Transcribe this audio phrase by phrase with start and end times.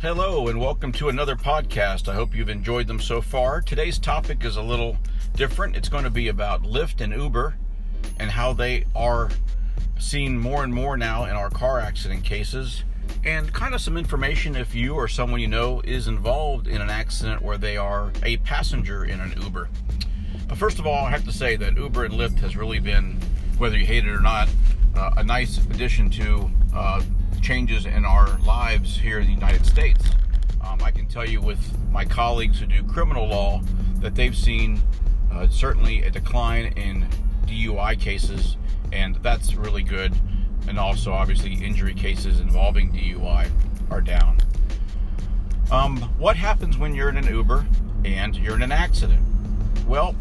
[0.00, 2.08] Hello, and welcome to another podcast.
[2.08, 3.60] I hope you've enjoyed them so far.
[3.60, 4.96] Today's topic is a little
[5.34, 5.74] different.
[5.74, 7.56] It's going to be about Lyft and Uber
[8.20, 9.28] and how they are
[9.98, 12.84] seen more and more now in our car accident cases,
[13.24, 16.90] and kind of some information if you or someone you know is involved in an
[16.90, 19.68] accident where they are a passenger in an Uber.
[20.46, 23.18] But first of all, I have to say that Uber and Lyft has really been,
[23.58, 24.48] whether you hate it or not,
[24.94, 27.02] uh, a nice addition to uh,
[27.40, 29.27] changes in our lives here in
[29.78, 30.10] States.
[30.66, 31.60] Um, I can tell you with
[31.92, 33.62] my colleagues who do criminal law
[34.00, 34.82] that they've seen
[35.30, 37.06] uh, certainly a decline in
[37.46, 38.56] DUI cases,
[38.92, 40.12] and that's really good.
[40.66, 43.52] And also, obviously, injury cases involving DUI
[43.88, 44.38] are down.
[45.70, 47.64] Um, what happens when you're in an Uber
[48.04, 49.24] and you're in an accident?
[49.86, 50.16] Well,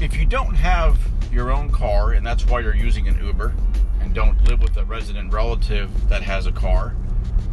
[0.00, 0.98] if you don't have
[1.30, 3.52] your own car and that's why you're using an Uber,
[4.00, 6.94] and don't live with a resident relative that has a car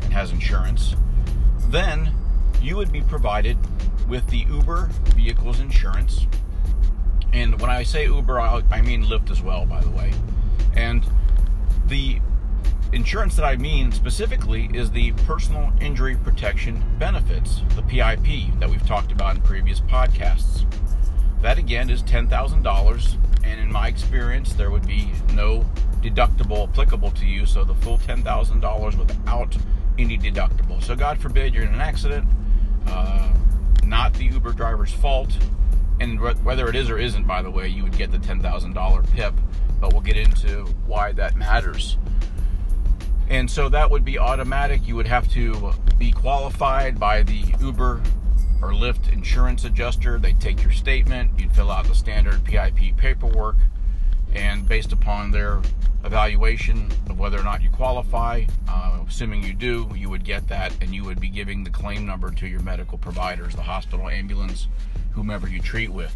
[0.04, 0.96] and has insurance,
[1.70, 2.14] then
[2.62, 3.58] you would be provided
[4.08, 6.26] with the Uber vehicle's insurance.
[7.32, 10.12] And when I say Uber, I mean Lyft as well, by the way.
[10.76, 11.06] And
[11.86, 12.20] the
[12.92, 18.86] insurance that I mean specifically is the personal injury protection benefits, the PIP that we've
[18.88, 20.66] talked about in previous podcasts.
[21.42, 25.70] That again is $10,000, and in my experience, there would be no
[26.02, 29.56] deductible applicable to you, so the full $10,000 without
[30.00, 30.82] any deductible.
[30.84, 32.28] So, God forbid you're in an accident,
[32.88, 33.34] uh,
[33.84, 35.38] not the Uber driver's fault,
[36.00, 39.34] and whether it is or isn't, by the way, you would get the $10,000 PIP,
[39.80, 41.98] but we'll get into why that matters.
[43.30, 44.88] And so that would be automatic.
[44.88, 48.02] You would have to be qualified by the Uber
[48.62, 50.18] or Lyft insurance adjuster.
[50.20, 53.58] They take your statement, you'd fill out the standard PIP paperwork,
[54.70, 55.60] based upon their
[56.06, 58.46] evaluation of whether or not you qualify.
[58.70, 62.06] Uh, assuming you do, you would get that and you would be giving the claim
[62.06, 64.68] number to your medical providers, the hospital, ambulance,
[65.12, 66.16] whomever you treat with.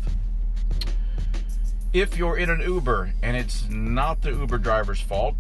[1.92, 5.36] If you're in an Uber and it's not the Uber driver's fault,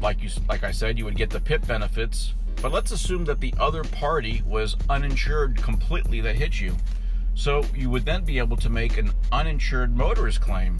[0.00, 2.34] like you like I said, you would get the PIP benefits.
[2.60, 6.74] But let's assume that the other party was uninsured completely that hit you.
[7.34, 10.78] So you would then be able to make an uninsured motorist claim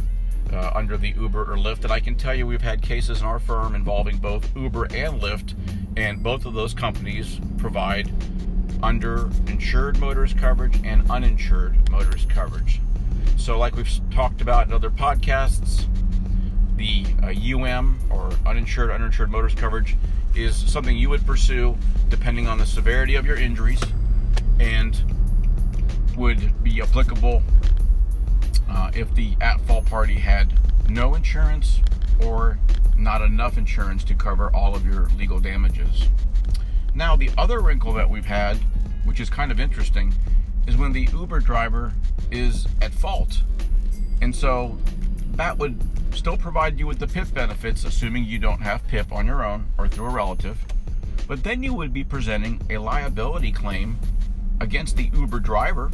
[0.52, 1.84] uh, under the Uber or Lyft.
[1.84, 5.20] And I can tell you we've had cases in our firm involving both Uber and
[5.20, 5.54] Lyft,
[5.96, 8.10] and both of those companies provide
[8.82, 12.80] under insured motorist coverage and uninsured motorist coverage.
[13.36, 15.86] So, like we've talked about in other podcasts,
[16.76, 19.96] the uh, UM or uninsured uninsured motorist coverage
[20.34, 21.76] is something you would pursue
[22.10, 23.80] depending on the severity of your injuries
[24.60, 25.00] and
[26.16, 27.42] would be applicable
[28.68, 30.52] uh, if the at fault party had
[30.88, 31.80] no insurance
[32.24, 32.58] or
[32.96, 36.08] not enough insurance to cover all of your legal damages.
[36.94, 38.56] Now, the other wrinkle that we've had,
[39.04, 40.14] which is kind of interesting,
[40.66, 41.92] is when the Uber driver
[42.30, 43.42] is at fault.
[44.22, 44.78] And so
[45.32, 45.78] that would
[46.14, 49.66] still provide you with the PIP benefits, assuming you don't have PIP on your own
[49.76, 50.58] or through a relative.
[51.28, 53.98] But then you would be presenting a liability claim
[54.60, 55.90] against the Uber driver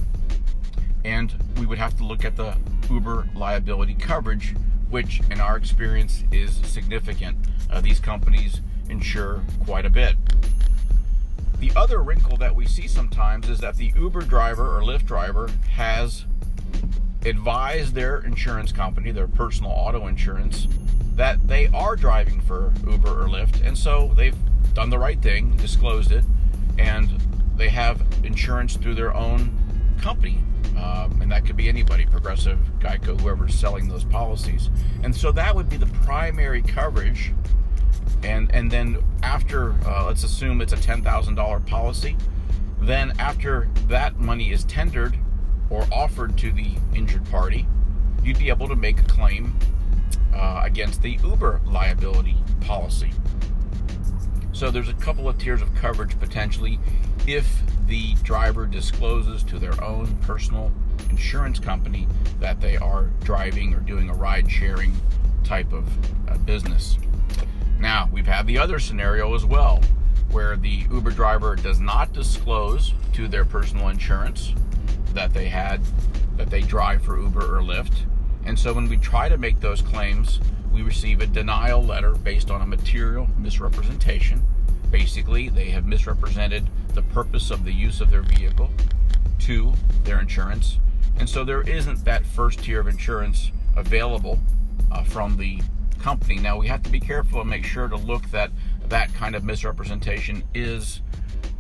[1.05, 2.57] and we would have to look at the
[2.91, 4.55] Uber liability coverage,
[4.91, 7.37] which in our experience is significant.
[7.71, 10.17] Uh, these companies insure quite a bit.
[11.59, 15.49] The other wrinkle that we see sometimes is that the Uber driver or Lyft driver
[15.73, 16.25] has
[17.25, 20.67] advised their insurance company, their personal auto insurance,
[21.15, 24.37] that they are driving for Uber or Lyft, and so they've
[24.75, 26.25] done the right thing, disclosed it,
[26.79, 27.09] and
[27.57, 29.57] they have insurance through their own
[30.01, 30.41] company,
[30.77, 34.71] um, and that could be anybody, Progressive, Geico, whoever's selling those policies.
[35.03, 37.33] And so that would be the primary coverage.
[38.23, 42.17] And and then after, uh, let's assume it's a ten thousand dollar policy,
[42.81, 45.17] then after that money is tendered
[45.71, 47.67] or offered to the injured party,
[48.23, 49.57] you'd be able to make a claim
[50.35, 53.11] uh, against the Uber liability policy.
[54.53, 56.79] So there's a couple of tiers of coverage potentially
[57.27, 60.73] if the driver discloses to their own personal
[61.11, 62.09] insurance company
[62.41, 64.97] that they are driving or doing a ride sharing
[65.45, 65.87] type of
[66.27, 66.97] uh, business.
[67.79, 69.83] Now, we've had the other scenario as well
[70.31, 74.55] where the Uber driver does not disclose to their personal insurance
[75.13, 75.83] that they had
[76.39, 78.07] that they drive for Uber or Lyft.
[78.47, 80.41] And so when we try to make those claims,
[80.73, 84.43] we receive a denial letter based on a material misrepresentation
[84.93, 88.71] Basically, they have misrepresented the purpose of the use of their vehicle
[89.41, 89.73] to
[90.05, 90.79] their insurance.
[91.19, 94.39] And so there isn't that first tier of insurance available
[94.93, 95.61] uh, from the
[95.99, 96.39] company.
[96.39, 98.51] Now, we have to be careful and make sure to look that
[98.89, 101.01] that kind of misrepresentation is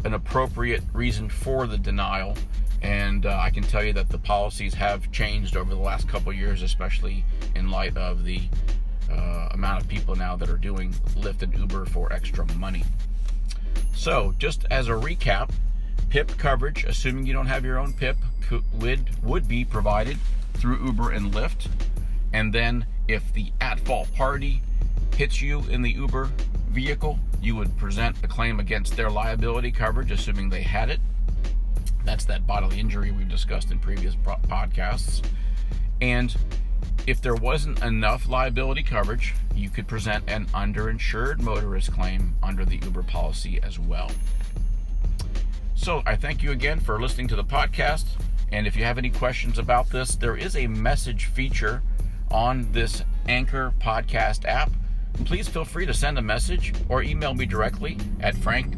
[0.05, 2.37] an appropriate reason for the denial.
[2.83, 6.33] And uh, I can tell you that the policies have changed over the last couple
[6.33, 7.25] years, especially
[7.55, 8.43] in light of the
[9.11, 12.85] uh, amount of people now that are doing Lyft and Uber for extra money.
[13.95, 15.51] So, just as a recap,
[16.09, 18.17] PIP coverage, assuming you don't have your own PIP,
[18.75, 20.19] would would be provided
[20.55, 21.69] through Uber and Lyft.
[22.33, 24.63] And then, if the at-fault party
[25.17, 26.31] hits you in the Uber
[26.71, 31.01] vehicle, you would present a claim against their liability coverage, assuming they had it.
[32.05, 35.25] That's that bodily injury we've discussed in previous podcasts.
[36.01, 36.35] And
[37.07, 42.79] if there wasn't enough liability coverage, you could present an underinsured motorist claim under the
[42.79, 44.11] Uber policy as well.
[45.75, 48.05] So I thank you again for listening to the podcast.
[48.53, 51.83] And if you have any questions about this, there is a message feature
[52.31, 54.71] on this Anchor podcast app.
[55.25, 58.77] Please feel free to send a message or email me directly at frank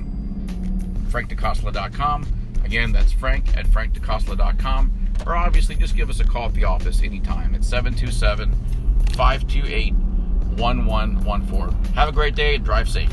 [1.10, 2.26] frankdecosta.com.
[2.64, 4.92] Again, that's frank at frankdecosta.com.
[5.26, 7.54] Or obviously just give us a call at the office anytime.
[7.54, 8.52] It's 727
[9.14, 11.94] 528 1114.
[11.94, 12.56] Have a great day.
[12.56, 13.12] and Drive safe.